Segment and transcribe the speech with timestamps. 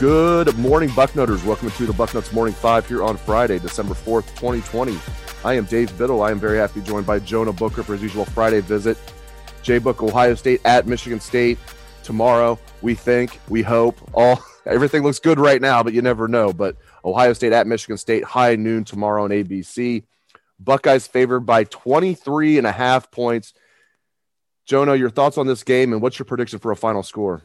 [0.00, 1.44] Good morning, Bucknutters.
[1.44, 4.96] Welcome to the Bucknuts Morning Five here on Friday, December 4th, 2020.
[5.44, 6.22] I am Dave Biddle.
[6.22, 8.96] I am very happy to be joined by Jonah Booker for his usual Friday visit.
[9.62, 11.58] J Book, Ohio State at Michigan State
[12.02, 12.58] tomorrow.
[12.80, 16.54] We think, we hope, all everything looks good right now, but you never know.
[16.54, 20.04] But Ohio State at Michigan State, high noon tomorrow on ABC.
[20.58, 23.52] Buckeyes favored by 23 and a half points.
[24.64, 27.42] Jonah, your thoughts on this game and what's your prediction for a final score?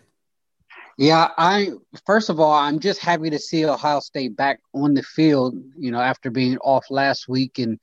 [0.97, 1.71] Yeah, I
[2.05, 5.55] first of all, I'm just happy to see Ohio State back on the field.
[5.77, 7.79] You know, after being off last week, and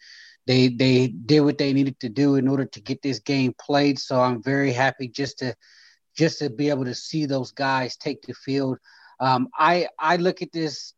[0.46, 3.98] they they did what they needed to do in order to get this game played.
[3.98, 5.54] So I'm very happy just to
[6.16, 8.78] just to be able to see those guys take the field.
[9.20, 10.94] Um, I I look at this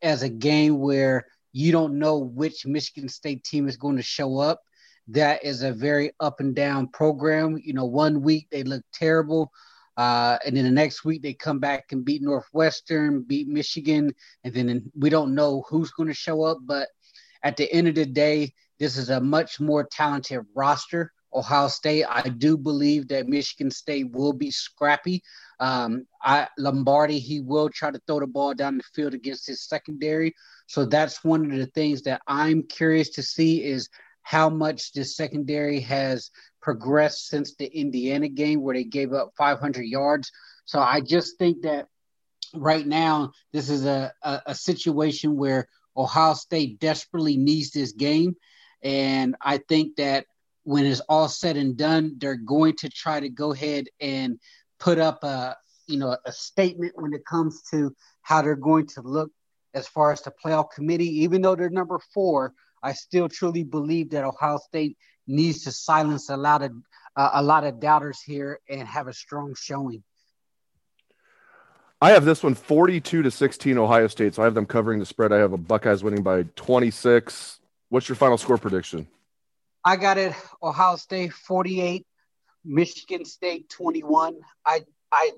[0.00, 4.38] as a game where you don't know which Michigan State team is going to show
[4.38, 4.62] up.
[5.08, 7.58] That is a very up and down program.
[7.62, 9.52] You know, one week they look terrible.
[9.98, 14.54] Uh, and then the next week they come back and beat Northwestern, beat Michigan, and
[14.54, 16.58] then we don't know who's going to show up.
[16.62, 16.88] But
[17.42, 21.12] at the end of the day, this is a much more talented roster.
[21.34, 25.20] Ohio State, I do believe that Michigan State will be scrappy.
[25.58, 29.62] Um, I, Lombardi, he will try to throw the ball down the field against his
[29.62, 30.32] secondary.
[30.68, 33.88] So that's one of the things that I'm curious to see is
[34.22, 39.82] how much the secondary has progressed since the Indiana game where they gave up 500
[39.82, 40.30] yards.
[40.64, 41.86] So I just think that
[42.54, 48.36] right now this is a, a, a situation where Ohio State desperately needs this game.
[48.82, 50.26] And I think that
[50.62, 54.38] when it's all said and done, they're going to try to go ahead and
[54.78, 59.00] put up a you know a statement when it comes to how they're going to
[59.00, 59.30] look
[59.74, 61.22] as far as the playoff committee.
[61.22, 62.52] Even though they're number four,
[62.82, 64.96] I still truly believe that Ohio State
[65.28, 66.72] needs to silence a lot of
[67.14, 70.02] uh, a lot of doubters here and have a strong showing.
[72.00, 74.34] I have this one 42 to 16 Ohio State.
[74.34, 75.32] So I have them covering the spread.
[75.32, 77.58] I have a Buckeyes winning by 26.
[77.88, 79.08] What's your final score prediction?
[79.84, 82.06] I got it Ohio State 48,
[82.64, 84.36] Michigan State 21.
[84.64, 85.32] I I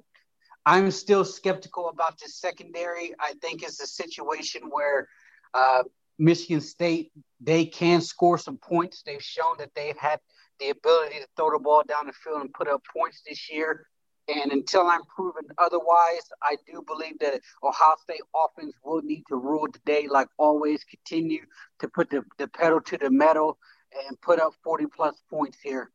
[0.67, 3.15] I'm still skeptical about the secondary.
[3.19, 5.09] I think it's a situation where
[5.55, 5.85] uh,
[6.21, 7.11] Michigan State,
[7.41, 9.03] they can score some points.
[9.05, 10.21] They've shown that they've had
[10.61, 13.87] the ability to throw the ball down the field and put up points this year.
[14.29, 19.37] And until I'm proven otherwise, I do believe that Ohio State offense will need to
[19.37, 21.41] rule today, like always, continue
[21.81, 23.59] to put the, the pedal to the metal
[24.07, 25.91] and put up 40 plus points here.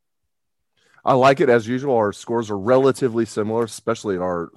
[1.06, 1.96] I like it as usual.
[1.96, 4.52] Our scores are relatively similar, especially in our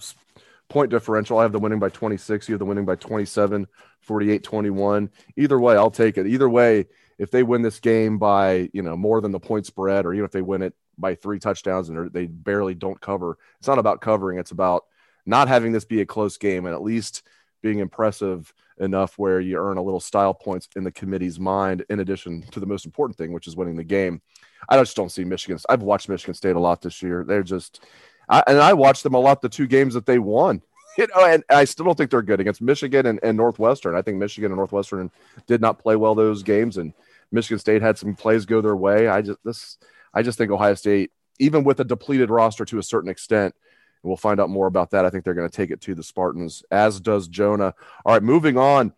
[0.68, 1.38] point differential.
[1.38, 2.48] I have the winning by 26.
[2.48, 3.66] You have the winning by 27,
[4.00, 5.10] 48, 21.
[5.36, 6.26] Either way, I'll take it.
[6.26, 6.86] Either way,
[7.18, 10.24] if they win this game by, you know, more than the point spread, or even
[10.24, 14.00] if they win it by three touchdowns and they barely don't cover, it's not about
[14.00, 14.38] covering.
[14.38, 14.84] It's about
[15.26, 17.22] not having this be a close game and at least
[17.60, 22.00] being impressive enough where you earn a little style points in the committee's mind, in
[22.00, 24.22] addition to the most important thing, which is winning the game.
[24.68, 25.58] I just don't see Michigan.
[25.68, 27.24] I've watched Michigan State a lot this year.
[27.24, 27.84] They're just
[28.28, 30.62] I, and I watched them a lot the two games that they won.
[30.96, 33.94] You know, and I still don't think they're good against Michigan and, and Northwestern.
[33.94, 35.12] I think Michigan and Northwestern
[35.46, 36.92] did not play well those games, and
[37.30, 39.06] Michigan State had some plays go their way.
[39.06, 39.78] I just this
[40.12, 43.54] I just think Ohio State, even with a depleted roster to a certain extent,
[44.02, 45.04] and we'll find out more about that.
[45.04, 47.74] I think they're going to take it to the Spartans, as does Jonah.
[48.04, 48.92] All right, moving on.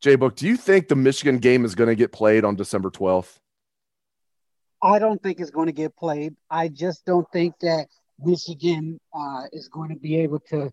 [0.00, 2.90] J Book, do you think the Michigan game is going to get played on December
[2.90, 3.38] 12th?
[4.82, 6.36] I don't think it's going to get played.
[6.50, 10.70] I just don't think that Michigan uh, is going to be able to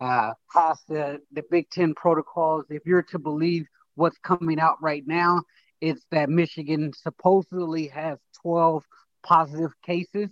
[0.00, 2.66] uh, pass the, the Big Ten protocols.
[2.70, 5.42] If you're to believe what's coming out right now,
[5.80, 8.84] it's that Michigan supposedly has 12
[9.24, 10.30] positive cases.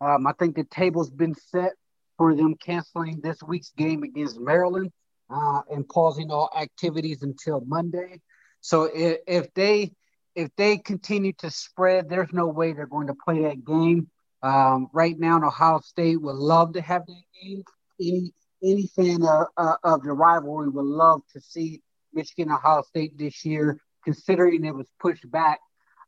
[0.00, 1.72] Um, I think the table's been set
[2.18, 4.90] for them canceling this week's game against Maryland
[5.30, 8.20] uh, and pausing all activities until Monday.
[8.60, 9.92] So if, if they
[10.34, 14.08] if they continue to spread, there's no way they're going to play that game.
[14.42, 17.62] Um, right now, Ohio State would love to have that game.
[18.00, 18.32] Any
[18.64, 23.44] any fan of, uh, of the rivalry would love to see Michigan Ohio State this
[23.44, 25.58] year, considering it was pushed back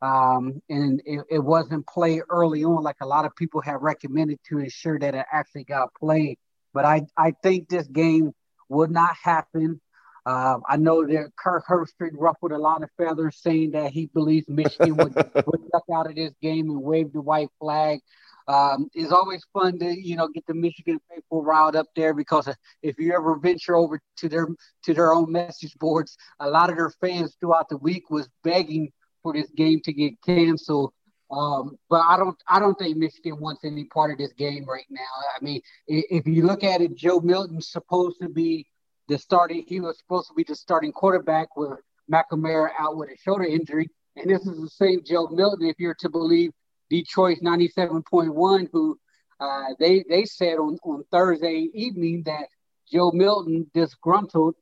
[0.05, 4.39] um, and it, it, wasn't played early on like a lot of people have recommended
[4.51, 6.37] to ensure that it actually got played.
[6.75, 8.33] But I, I think this game
[8.69, 9.81] would not happen.
[10.27, 14.49] Uh, I know that Kirk Herbstreit ruffled a lot of feathers saying that he believes
[14.49, 15.15] Michigan would,
[15.47, 18.01] would duck out of this game and wave the white flag.
[18.47, 22.49] Um, it's always fun to you know get the Michigan faithful riled up there because
[22.83, 24.49] if you ever venture over to their
[24.85, 28.93] to their own message boards, a lot of their fans throughout the week was begging
[29.23, 30.93] for this game to get canceled.
[31.31, 34.87] Um, but I don't I don't think Michigan wants any part of this game right
[34.91, 35.01] now.
[35.39, 38.67] I mean, if you look at it, Joe Milton's supposed to be
[39.09, 39.65] the starting.
[39.67, 41.79] He was supposed to be the starting quarterback with
[42.11, 45.97] McNamara out with a shoulder injury, and this is the same Joe Milton, if you're
[46.01, 46.51] to believe
[46.91, 48.99] Detroit's 97.1, who
[49.41, 52.49] uh, they they said on, on Thursday evening that
[52.91, 54.55] Joe Milton disgruntled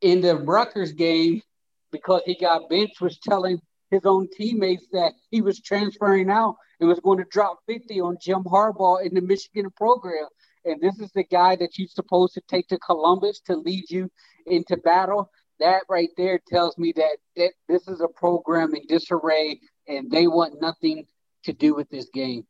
[0.00, 1.42] in the Rutgers game
[1.90, 6.88] because he got benched was telling his own teammates that he was transferring out and
[6.88, 10.26] was going to drop 50 on Jim Harbaugh in the Michigan program.
[10.64, 14.10] And this is the guy that you're supposed to take to Columbus to lead you
[14.46, 15.30] into battle.
[15.60, 20.26] That right there tells me that, that this is a program in disarray and they
[20.26, 21.06] want nothing
[21.44, 22.46] to do with this game.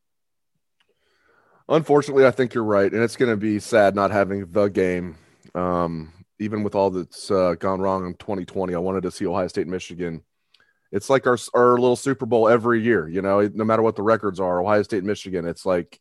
[1.69, 5.16] Unfortunately, I think you're right, and it's going to be sad not having the game.
[5.55, 9.49] Um, even with all that's uh, gone wrong in 2020, I wanted to see Ohio
[9.49, 10.22] State, Michigan.
[10.93, 13.08] It's like our our little Super Bowl every year.
[13.08, 15.46] You know, no matter what the records are, Ohio State, Michigan.
[15.46, 16.00] It's like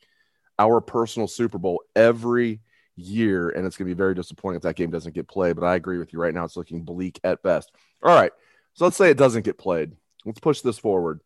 [0.59, 2.61] our personal Super Bowl every
[2.95, 5.55] year, and it's going to be very disappointing if that game doesn't get played.
[5.55, 6.19] But I agree with you.
[6.19, 7.71] Right now, it's looking bleak at best.
[8.01, 8.31] All right,
[8.73, 9.93] so let's say it doesn't get played.
[10.25, 11.21] Let's push this forward.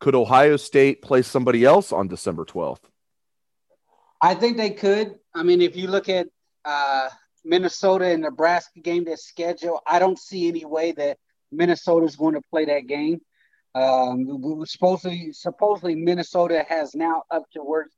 [0.00, 2.84] Could Ohio State play somebody else on December 12th?
[4.20, 5.14] I think they could.
[5.34, 6.26] I mean, if you look at
[6.64, 7.08] uh,
[7.44, 11.18] Minnesota and Nebraska game that's scheduled, I don't see any way that
[11.52, 13.20] Minnesota is going to play that game.
[13.74, 17.94] Um, supposedly, supposedly Minnesota has now up towards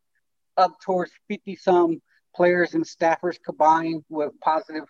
[0.58, 2.02] up towards 50 some
[2.34, 4.84] players and staffers combined with positive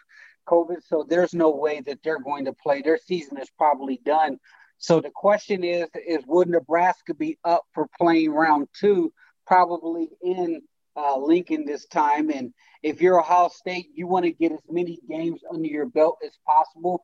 [0.49, 0.79] COVID.
[0.87, 2.83] So there's no way that they're going to play.
[2.83, 4.39] Their season is probably done.
[4.79, 9.13] So the question is, is would Nebraska be up for playing round two,
[9.47, 10.63] probably in
[10.97, 12.31] uh, Lincoln this time.
[12.31, 16.19] And if you're Ohio State, you want to get as many games under your belt
[16.25, 17.03] as possible.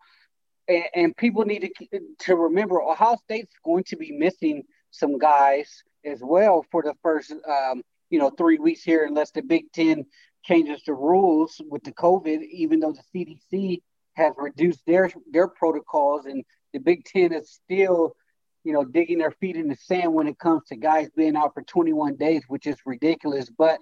[0.69, 5.83] And, and people need to, to remember Ohio State's going to be missing some guys
[6.05, 7.83] as well for the first, um,
[8.15, 10.07] you know, three weeks here, unless the Big Ten
[10.45, 13.83] changes the rules with the COVID, even though the CDC
[14.13, 18.15] has reduced their their protocols and the Big Ten is still
[18.63, 21.53] you know, digging their feet in the sand when it comes to guys being out
[21.55, 23.51] for 21 days, which is ridiculous.
[23.51, 23.81] But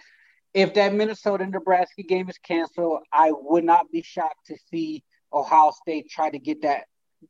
[0.55, 5.71] if that Minnesota Nebraska game is canceled, I would not be shocked to see Ohio
[5.71, 6.87] State try to get that,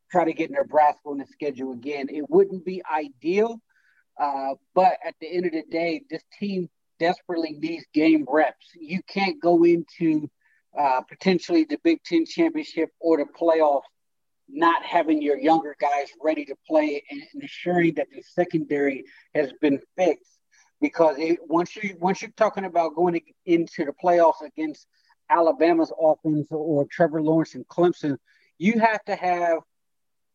[0.09, 2.07] try to get Nebraska on the schedule again.
[2.09, 3.61] It wouldn't be ideal,
[4.17, 6.69] uh, but at the end of the day, this team
[7.03, 8.67] desperately needs game reps.
[8.79, 10.29] You can't go into
[10.77, 13.81] uh, potentially the Big Ten championship or the playoffs
[14.47, 19.03] not having your younger guys ready to play and ensuring that the secondary
[19.35, 20.39] has been fixed.
[20.79, 24.87] Because it, once you once you're talking about going into the playoffs against
[25.29, 28.17] Alabama's offense or Trevor Lawrence and Clemson,
[28.57, 29.59] you have to have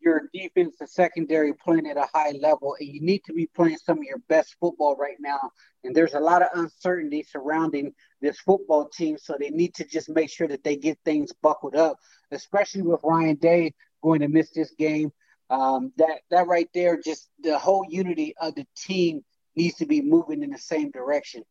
[0.01, 3.79] your defense and secondary playing at a high level, and you need to be playing
[3.79, 5.51] some of your best football right now.
[5.85, 10.09] And there's a lot of uncertainty surrounding this football team, so they need to just
[10.09, 11.99] make sure that they get things buckled up,
[12.31, 15.13] especially with Ryan Day going to miss this game.
[15.51, 19.25] Um, that that right there, just the whole unity of the team
[19.57, 21.43] needs to be moving in the same direction.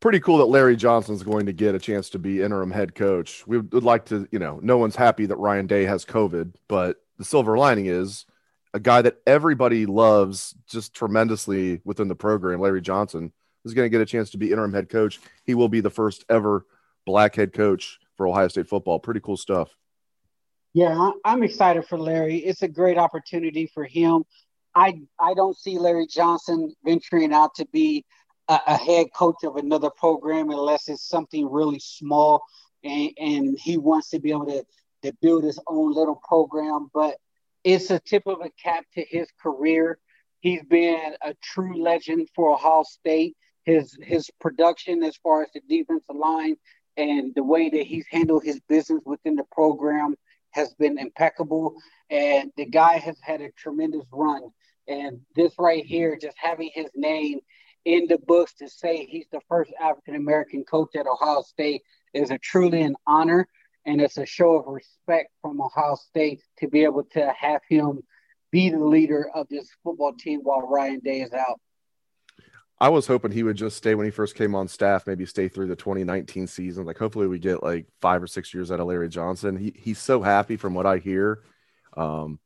[0.00, 3.46] Pretty cool that Larry Johnson's going to get a chance to be interim head coach.
[3.46, 6.96] We would like to, you know, no one's happy that Ryan Day has COVID, but
[7.18, 8.26] the silver lining is
[8.74, 13.32] a guy that everybody loves just tremendously within the program, Larry Johnson,
[13.64, 15.20] is going to get a chance to be interim head coach.
[15.44, 16.66] He will be the first ever
[17.04, 18.98] black head coach for Ohio State football.
[18.98, 19.70] Pretty cool stuff.
[20.74, 22.36] Yeah, I'm excited for Larry.
[22.36, 24.24] It's a great opportunity for him.
[24.74, 28.04] I I don't see Larry Johnson venturing out to be
[28.48, 32.42] a, a head coach of another program unless it's something really small
[32.84, 34.64] and, and he wants to be able to,
[35.02, 36.88] to build his own little program.
[36.92, 37.16] But
[37.64, 39.98] it's a tip of a cap to his career.
[40.40, 43.36] He's been a true legend for Ohio State.
[43.64, 46.56] His his production as far as the defensive line
[46.96, 50.14] and the way that he's handled his business within the program
[50.50, 51.74] has been impeccable,
[52.08, 54.42] and the guy has had a tremendous run.
[54.88, 57.40] And this right here, just having his name
[57.84, 61.82] in the books to say he's the first African American coach at Ohio State
[62.14, 63.48] is a truly an honor,
[63.86, 68.02] and it's a show of respect from Ohio State to be able to have him
[68.50, 71.60] be the leader of this football team while Ryan Day is out.
[72.78, 75.48] I was hoping he would just stay when he first came on staff, maybe stay
[75.48, 76.84] through the 2019 season.
[76.84, 79.56] Like, hopefully, we get like five or six years out of Larry Johnson.
[79.56, 81.42] He he's so happy from what I hear.
[81.96, 82.38] Um,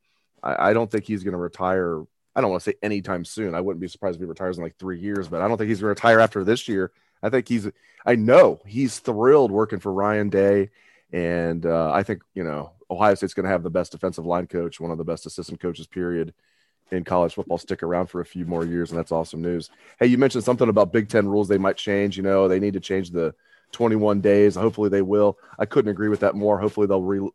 [0.42, 2.02] I, I don't think he's going to retire.
[2.36, 3.56] I don't want to say anytime soon.
[3.56, 5.68] I wouldn't be surprised if he retires in like three years, but I don't think
[5.68, 6.92] he's going to retire after this year.
[7.22, 7.68] I think he's.
[8.06, 10.70] I know he's thrilled working for Ryan Day,
[11.12, 14.46] and uh, I think you know Ohio State's going to have the best defensive line
[14.46, 16.34] coach, one of the best assistant coaches, period
[16.90, 19.70] in college football stick around for a few more years, and that's awesome news.
[19.98, 22.16] Hey, you mentioned something about Big Ten rules they might change.
[22.16, 23.34] You know, they need to change the
[23.72, 24.56] 21 days.
[24.56, 25.38] Hopefully they will.
[25.58, 26.58] I couldn't agree with that more.
[26.58, 27.28] Hopefully they'll re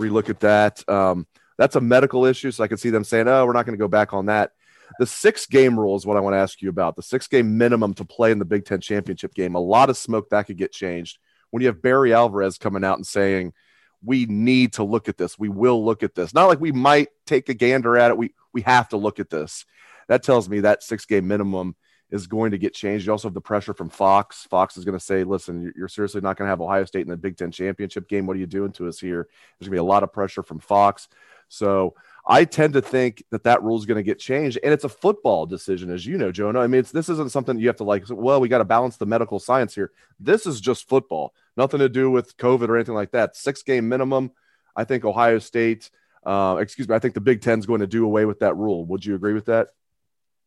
[0.00, 0.86] relook at that.
[0.88, 1.26] Um,
[1.56, 3.82] that's a medical issue, so I could see them saying, "Oh, we're not going to
[3.82, 4.52] go back on that."
[4.98, 6.96] The six game rule is what I want to ask you about.
[6.96, 9.54] The six game minimum to play in the Big Ten championship game.
[9.54, 11.18] A lot of smoke that could get changed
[11.54, 13.52] when you have Barry Alvarez coming out and saying,
[14.02, 15.38] "We need to look at this.
[15.38, 18.18] We will look at this." Not like we might take a gander at it.
[18.18, 19.64] We we have to look at this.
[20.08, 21.76] That tells me that six game minimum
[22.10, 23.06] is going to get changed.
[23.06, 24.48] You also have the pressure from Fox.
[24.50, 27.08] Fox is going to say, listen, you're seriously not going to have Ohio State in
[27.08, 28.26] the Big Ten championship game.
[28.26, 29.28] What are you doing to us here?
[29.58, 31.06] There's going to be a lot of pressure from Fox.
[31.48, 31.94] So
[32.26, 34.58] I tend to think that that rule is going to get changed.
[34.62, 36.60] And it's a football decision, as you know, Jonah.
[36.60, 39.06] I mean, this isn't something you have to like, well, we got to balance the
[39.06, 39.90] medical science here.
[40.18, 43.36] This is just football, nothing to do with COVID or anything like that.
[43.36, 44.32] Six game minimum.
[44.76, 45.90] I think Ohio State,
[46.24, 48.56] uh, excuse me, I think the Big Ten is going to do away with that
[48.56, 48.84] rule.
[48.86, 49.68] Would you agree with that?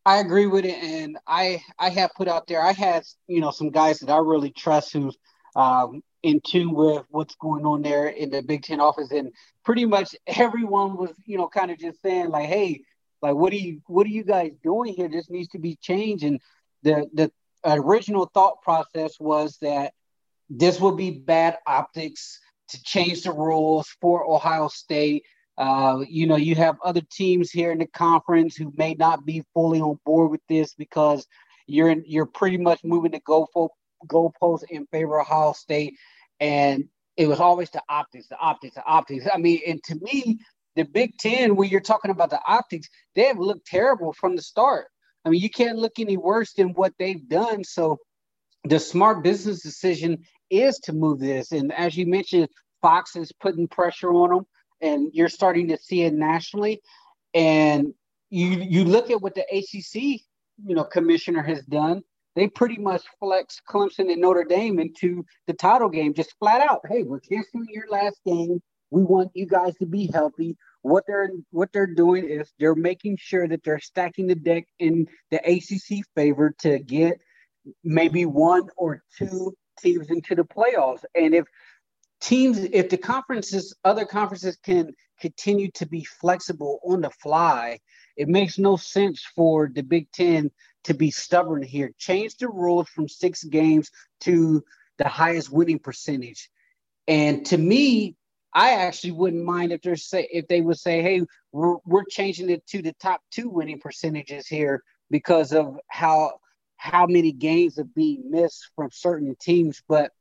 [0.04, 2.62] I agree with it, and I I have put out there.
[2.62, 5.16] I had you know some guys that I really trust who's
[5.54, 9.32] um, in tune with what's going on there in the Big Ten office, and
[9.64, 12.82] pretty much everyone was you know kind of just saying like, hey,
[13.20, 15.08] like what are you what are you guys doing here?
[15.08, 16.24] This needs to be changed.
[16.24, 16.40] And
[16.82, 17.30] the the
[17.64, 19.92] original thought process was that
[20.50, 25.24] this would be bad optics to change the rules for Ohio State
[25.58, 29.42] uh, you know, you have other teams here in the conference who may not be
[29.52, 31.26] fully on board with this because
[31.66, 33.74] you're in, you're pretty much moving the goal
[34.06, 35.96] goalpost in favor of Ohio State,
[36.38, 36.84] and
[37.16, 39.26] it was always the optics, the optics, the optics.
[39.32, 40.38] I mean, and to me,
[40.76, 44.42] the Big Ten, when you're talking about the optics, they have looked terrible from the
[44.42, 44.86] start.
[45.24, 47.64] I mean, you can't look any worse than what they've done.
[47.64, 47.98] So,
[48.62, 51.52] the smart business decision is to move this.
[51.52, 52.48] And as you mentioned,
[52.82, 54.46] Fox is putting pressure on them
[54.80, 56.80] and you're starting to see it nationally.
[57.34, 57.92] And
[58.30, 60.20] you you look at what the ACC
[60.64, 62.02] you know commissioner has done.
[62.36, 66.82] They pretty much flex Clemson and Notre Dame into the title game, just flat out.
[66.88, 68.60] Hey, we're canceling your last game.
[68.90, 70.56] We want you guys to be healthy.
[70.82, 75.06] What they're what they're doing is they're making sure that they're stacking the deck in
[75.30, 77.18] the ACC favor to get
[77.82, 81.04] maybe one or two teams into the playoffs.
[81.14, 81.46] And if
[82.20, 87.80] teams, if the conferences, other conferences can continue to be flexible on the fly,
[88.16, 90.50] it makes no sense for the Big Ten
[90.84, 91.92] to be stubborn here.
[91.98, 94.64] Change the rules from six games to
[94.98, 96.50] the highest winning percentage.
[97.06, 98.16] And to me,
[98.52, 102.50] I actually wouldn't mind if they're say if they would say, "Hey, we're, we're changing
[102.50, 106.40] it to the top two winning percentages here because of how
[106.78, 110.12] how many games are being missed from certain teams." But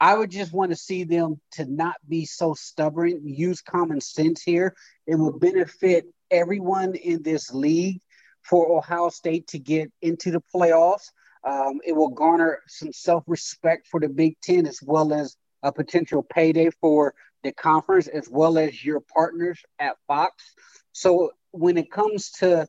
[0.00, 4.42] I would just want to see them to not be so stubborn, use common sense
[4.42, 4.74] here.
[5.06, 8.00] It will benefit everyone in this league
[8.42, 11.10] for Ohio State to get into the playoffs.
[11.44, 15.72] Um, it will garner some self respect for the Big Ten as well as a
[15.72, 20.54] potential payday for the conference as well as your partners at Fox.
[20.92, 22.66] So when it comes to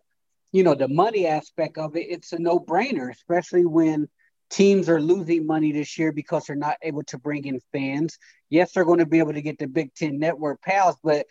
[0.51, 4.08] you know the money aspect of it, it's a no brainer, especially when
[4.50, 8.18] teams are losing money this year because they're not able to bring in fans.
[8.50, 11.25] Yes, they're going to be able to get the Big Ten Network pals, but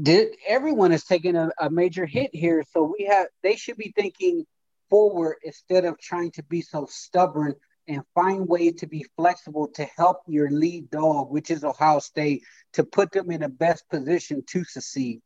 [0.00, 2.64] did, everyone is taking a, a major hit here.
[2.72, 4.46] So we have they should be thinking
[4.88, 7.54] forward instead of trying to be so stubborn
[7.88, 12.42] and find ways to be flexible to help your lead dog, which is Ohio State,
[12.74, 15.20] to put them in the best position to succeed.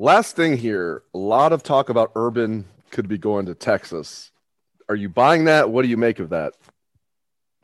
[0.00, 4.30] Last thing here, a lot of talk about Urban could be going to Texas.
[4.88, 5.70] Are you buying that?
[5.70, 6.54] What do you make of that?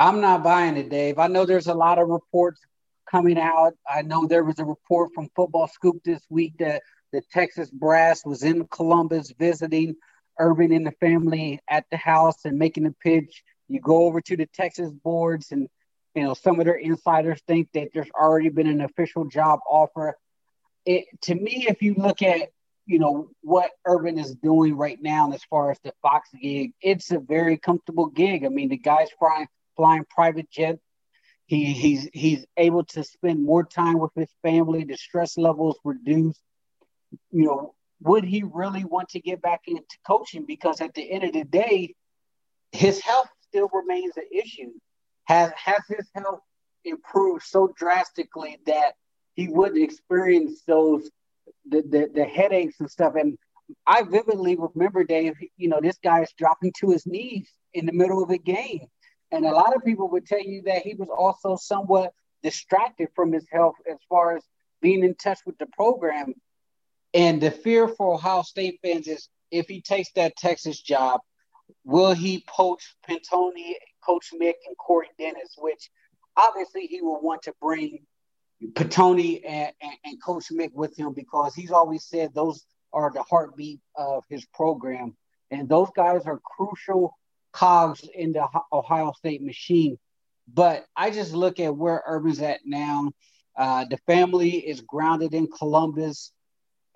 [0.00, 1.20] I'm not buying it, Dave.
[1.20, 2.60] I know there's a lot of reports
[3.08, 3.74] coming out.
[3.88, 8.26] I know there was a report from Football Scoop this week that the Texas brass
[8.26, 9.94] was in Columbus visiting
[10.40, 13.44] Urban and the family at the house and making a pitch.
[13.68, 15.68] You go over to the Texas boards, and
[16.16, 20.16] you know some of their insiders think that there's already been an official job offer.
[20.86, 22.50] It to me, if you look at
[22.86, 27.10] you know what Urban is doing right now, as far as the Fox gig, it's
[27.10, 28.44] a very comfortable gig.
[28.44, 30.78] I mean, the guy's flying flying private jet.
[31.46, 34.84] He he's he's able to spend more time with his family.
[34.84, 36.40] The stress levels reduced.
[37.30, 40.44] You know, would he really want to get back into coaching?
[40.46, 41.94] Because at the end of the day,
[42.72, 44.72] his health still remains an issue.
[45.24, 46.40] Has has his health
[46.84, 48.94] improved so drastically that
[49.34, 51.10] he wouldn't experience those
[51.68, 53.14] the, the, the headaches and stuff.
[53.16, 53.38] And
[53.86, 57.92] I vividly remember, Dave, you know, this guy is dropping to his knees in the
[57.92, 58.86] middle of a game.
[59.32, 62.12] And a lot of people would tell you that he was also somewhat
[62.42, 64.44] distracted from his health as far as
[64.80, 66.34] being in touch with the program.
[67.14, 71.20] And the fear for Ohio State fans is if he takes that Texas job,
[71.84, 73.74] will he poach Pantoni,
[74.04, 75.90] Coach Mick, and Corey Dennis, which
[76.36, 78.04] obviously he will want to bring
[78.72, 83.22] Pantoni and, and, and Coach Mick with him because he's always said those are the
[83.22, 85.16] heartbeat of his program.
[85.50, 87.16] And those guys are crucial
[87.52, 89.98] cogs in the Ohio State machine.
[90.52, 93.10] But I just look at where Urban's at now.
[93.56, 96.32] Uh, the family is grounded in Columbus,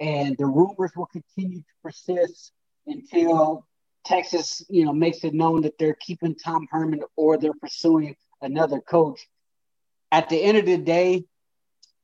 [0.00, 2.52] and the rumors will continue to persist
[2.86, 3.64] until
[4.04, 8.80] Texas, you know, makes it known that they're keeping Tom Herman or they're pursuing another
[8.80, 9.20] coach.
[10.10, 11.24] At the end of the day,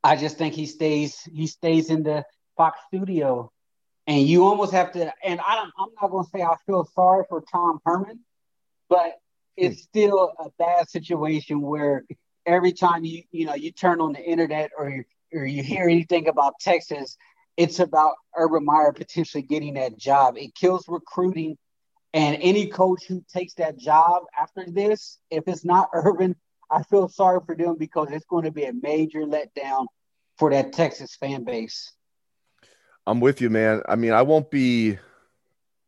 [0.04, 2.24] I just think he stays he stays in the
[2.58, 3.50] Fox studio,
[4.06, 5.12] and you almost have to.
[5.24, 8.20] And I don't, I'm not going to say I feel sorry for Tom Herman,
[8.90, 9.14] but
[9.56, 9.82] it's hmm.
[9.82, 12.04] still a bad situation where
[12.44, 15.88] every time you you know you turn on the internet or you, or you hear
[15.88, 17.16] anything about Texas,
[17.56, 20.36] it's about Urban Meyer potentially getting that job.
[20.36, 21.56] It kills recruiting,
[22.12, 26.36] and any coach who takes that job after this, if it's not Urban,
[26.70, 29.86] I feel sorry for them because it's going to be a major letdown
[30.38, 31.92] for that Texas fan base.
[33.06, 33.82] I'm with you, man.
[33.88, 34.98] I mean, I won't be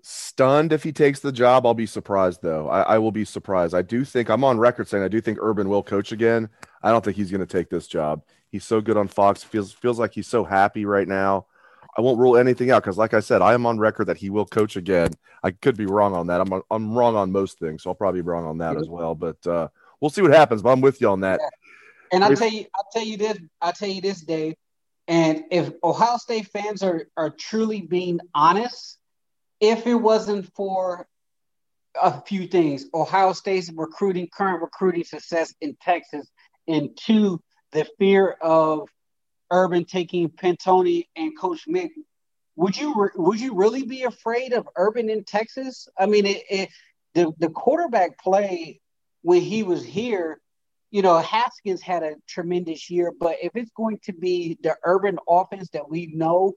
[0.03, 1.67] stunned if he takes the job.
[1.67, 2.69] I'll be surprised though.
[2.69, 3.75] I, I, will be surprised.
[3.75, 6.49] I do think I'm on record saying I do think Urban will coach again.
[6.83, 8.23] I don't think he's going to take this job.
[8.51, 9.43] He's so good on Fox.
[9.43, 11.47] Feels feels like he's so happy right now.
[11.99, 14.31] I won't rule anything out because, like I said, I am on record that he
[14.31, 15.11] will coach again.
[15.43, 16.41] I could be wrong on that.
[16.41, 19.15] I'm I'm wrong on most things, so I'll probably be wrong on that as well.
[19.15, 19.69] But uh,
[20.01, 20.63] we'll see what happens.
[20.63, 21.41] But I'm with you on that.
[21.43, 21.49] Yeah.
[22.13, 23.39] And I'll tell you, I'll tell you this.
[23.61, 24.55] I'll tell you this, Dave.
[25.09, 28.99] And if Ohio State fans are are truly being honest,
[29.61, 31.07] if it wasn't for
[32.01, 36.29] a few things, Ohio State's recruiting, current recruiting success in Texas,
[36.69, 37.41] and two,
[37.73, 38.89] the fear of
[39.51, 41.91] Urban taking Pantoni and Coach Mick,
[42.57, 45.89] would you re- would you really be afraid of Urban in Texas?
[45.99, 46.69] I mean, it, it,
[47.15, 48.81] the the quarterback play
[49.27, 50.41] when he was here,
[50.93, 55.19] you know, Haskins had a tremendous year, but if it's going to be the Urban
[55.29, 56.53] offense that we know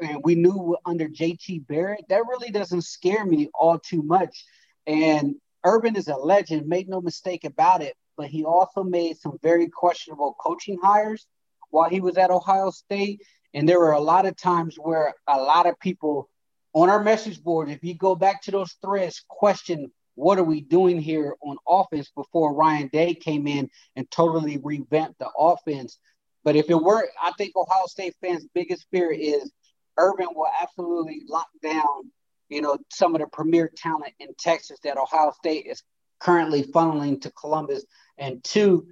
[0.00, 4.46] and we knew under JT Barrett, that really doesn't scare me all too much.
[4.86, 5.34] And
[5.66, 9.68] Urban is a legend, made no mistake about it, but he also made some very
[9.68, 11.26] questionable coaching hires
[11.68, 13.20] while he was at Ohio State.
[13.52, 16.30] And there were a lot of times where a lot of people
[16.72, 20.60] on our message board, if you go back to those threads, question what are we
[20.60, 25.98] doing here on offense before Ryan Day came in and totally revamped the offense.
[26.44, 29.50] But if it were, I think Ohio State fans' biggest fear is
[29.96, 32.10] Urban will absolutely lock down,
[32.48, 35.82] you know, some of the premier talent in Texas that Ohio State is
[36.20, 37.84] currently funneling to Columbus.
[38.18, 38.88] And two,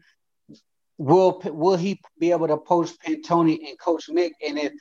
[0.98, 4.32] will will he be able to post Pantoni and Coach Mick?
[4.46, 4.72] And if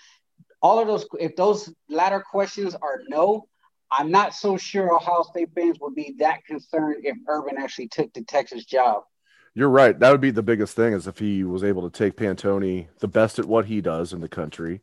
[0.62, 3.47] all of those, if those latter questions are no,
[3.91, 8.13] I'm not so sure Ohio State fans would be that concerned if Urban actually took
[8.13, 9.04] the Texas job.
[9.54, 9.99] You're right.
[9.99, 13.08] That would be the biggest thing is if he was able to take Pantoni, the
[13.08, 14.82] best at what he does in the country,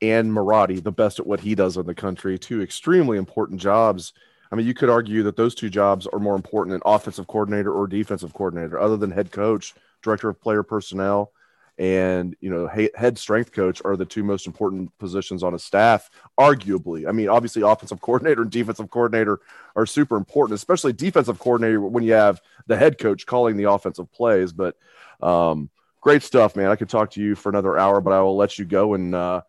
[0.00, 4.12] and Marotti, the best at what he does in the country, two extremely important jobs.
[4.52, 7.72] I mean, you could argue that those two jobs are more important than offensive coordinator
[7.72, 11.32] or defensive coordinator, other than head coach director of player personnel,
[11.80, 16.10] and you know head strength coach are the two most important positions on a staff
[16.38, 17.08] arguably.
[17.08, 19.40] I mean obviously offensive coordinator and defensive coordinator
[19.74, 24.12] are super important especially defensive coordinator when you have the head coach calling the offensive
[24.12, 24.52] plays.
[24.52, 24.76] But
[25.22, 25.70] um,
[26.02, 26.70] great stuff man.
[26.70, 29.14] I could talk to you for another hour but i will let you go and
[29.14, 29.40] uh,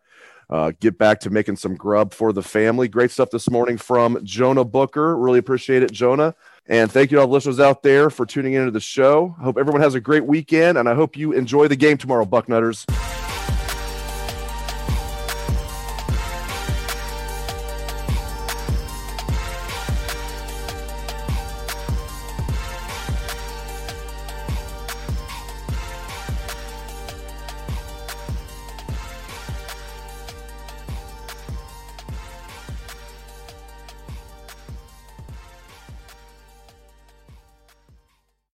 [0.48, 2.88] uh, get back to making some grub for the family.
[2.88, 5.18] Great stuff this morning from jonah booker.
[5.18, 6.34] Really appreciate it jonah
[6.66, 9.34] and thank you to all the listeners out there for tuning into the show.
[9.38, 12.24] I hope everyone has a great weekend, and I hope you enjoy the game tomorrow,
[12.24, 12.86] Bucknutters.